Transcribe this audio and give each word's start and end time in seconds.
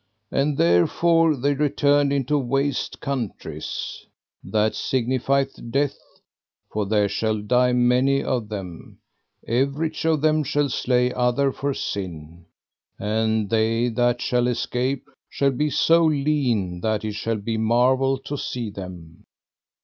And 0.31 0.57
therefore 0.57 1.35
they 1.37 1.53
returned 1.53 2.11
into 2.11 2.35
waste 2.35 2.99
countries, 3.01 4.07
that 4.43 4.73
signifieth 4.73 5.59
death, 5.69 5.99
for 6.73 6.87
there 6.87 7.07
shall 7.07 7.39
die 7.39 7.73
many 7.73 8.23
of 8.23 8.49
them: 8.49 8.97
everych 9.47 10.03
of 10.11 10.21
them 10.21 10.43
shall 10.43 10.69
slay 10.69 11.13
other 11.13 11.51
for 11.51 11.75
sin, 11.75 12.45
and 12.99 13.47
they 13.51 13.89
that 13.89 14.21
shall 14.21 14.47
escape 14.47 15.03
shall 15.29 15.51
be 15.51 15.69
so 15.69 16.05
lean 16.05 16.81
that 16.81 17.05
it 17.05 17.13
shall 17.13 17.37
be 17.37 17.57
marvel 17.59 18.17
to 18.21 18.39
see 18.39 18.71
them. 18.71 19.23